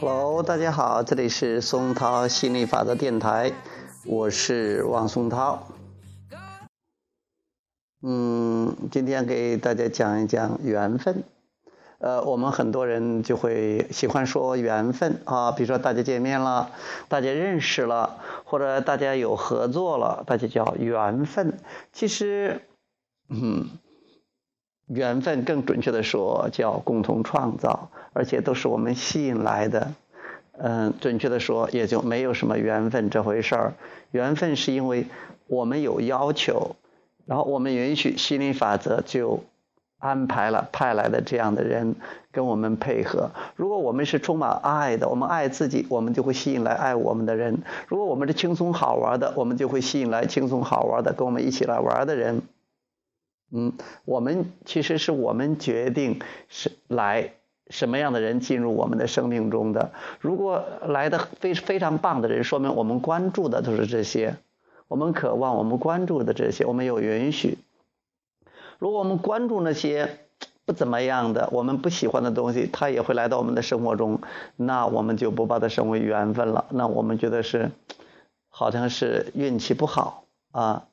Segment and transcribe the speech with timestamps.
[0.00, 3.52] Hello，大家好，这里是松涛心理法则电台，
[4.06, 5.68] 我是王松涛。
[8.02, 11.22] 嗯，今天给大家讲一讲缘分。
[11.98, 16.72] 呃，我们很多人就会喜欢说缘分啊，比如说大家见面了，
[17.06, 21.56] 大家认识了，或者大家有合作了，大家叫缘分。
[21.92, 22.62] 其实，
[23.28, 23.68] 嗯，
[24.86, 29.92] 缘分更准确的说叫共同创造，而且都是我们吸引来的。
[30.58, 33.72] 嗯，准确的说也就没有什么缘分这回事儿。
[34.10, 35.06] 缘分是因为
[35.46, 36.76] 我们有要求，
[37.26, 39.42] 然后我们允许心理法则就。
[39.96, 41.96] 安排了派来的这样的人
[42.30, 43.30] 跟我们配合。
[43.56, 47.54] 如果我们是充满爱的，我们爱自己，我们就会吸引来爱我们的人；
[47.88, 52.42] 如果我们是轻松好玩的，我们就会吸引来轻松好玩的跟我们一起来玩的人。
[53.56, 53.72] 嗯，
[54.04, 57.34] 我们其实是我们决定是来
[57.70, 59.92] 什么样的人进入我们的生命中的。
[60.18, 64.34] 如果来的非非常棒的人，说明我们关注的都是这些，
[64.88, 67.58] 我们渴望我们关注的这些，我们有允许。
[68.80, 70.18] 如果我们关注那些
[70.64, 74.20] 不怎么样的、我们不喜欢的东西，它也会来到我们的生活中，
[74.56, 76.66] 那我们就不把它称为缘分了。
[76.70, 77.70] 那我们觉得是，
[78.48, 80.88] 好像是运气不好啊。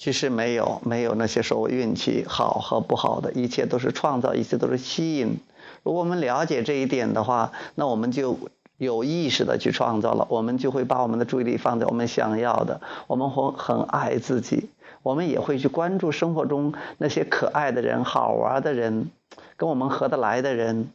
[0.00, 5.36] 其实没有，没有那些所谓运气好和不好的，一切都是创造，一切都是吸引。
[5.82, 8.38] 如果我们了解这一点的话，那我们就
[8.78, 14.70] 有意识的去创造了，我们就会把我们的注意力放在我们想要的，我们会很爱自己。
[15.02, 19.10] 我们也会去关注生活中那些可爱的人、好玩的人，
[19.58, 20.88] 跟我们合得来的人，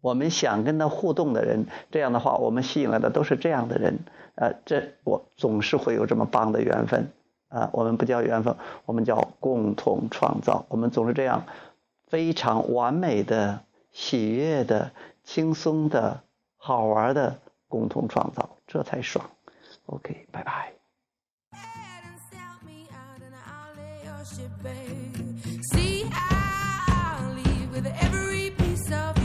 [0.00, 1.66] 我们想跟他互动的人。
[1.90, 3.98] 这样的话，我们吸引来的都是这样的人。
[4.36, 7.10] 呃，这我总是会有这么棒的缘分
[7.48, 10.66] 啊，我们不叫缘分，我们叫共同创造。
[10.68, 11.44] 我们总是这样，
[12.06, 13.60] 非常完美的、
[13.92, 14.92] 喜悦的、
[15.24, 16.22] 轻松的、
[16.56, 17.38] 好玩的
[17.68, 19.28] 共同创造，这才爽。
[19.86, 20.72] OK，拜拜。
[25.72, 26.28] See how
[26.88, 29.17] I leave with every piece of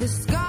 [0.00, 0.39] the sky.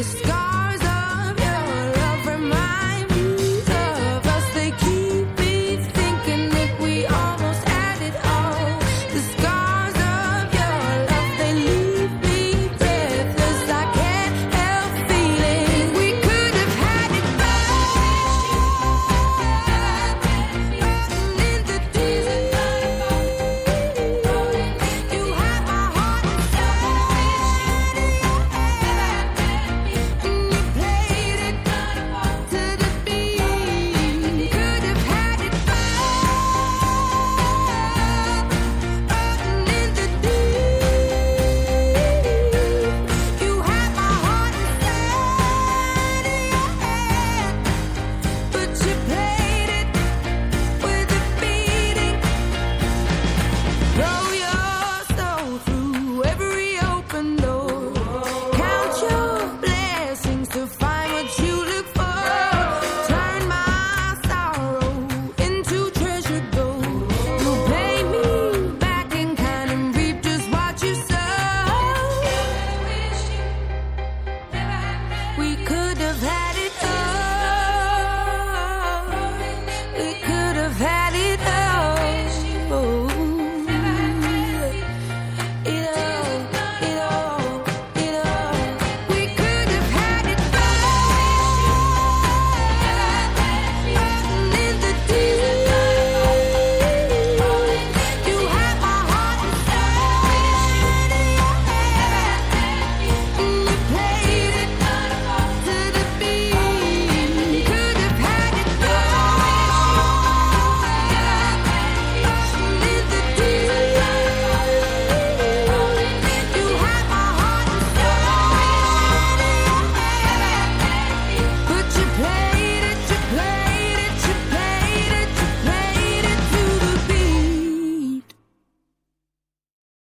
[0.00, 0.39] the
[54.00, 54.29] No!